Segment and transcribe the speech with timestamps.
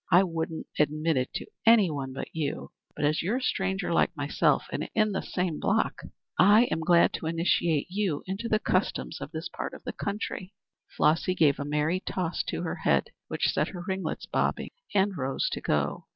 [0.11, 3.93] I wouldn't admit it to any one but you; but as you are a stranger
[3.93, 6.01] like myself and in the same block,
[6.39, 10.55] I am glad to initiate you into the customs of this part of the country,"
[10.97, 15.47] Flossy gave a merry toss to her head which set her ringlets bobbing, and rose
[15.51, 16.07] to go.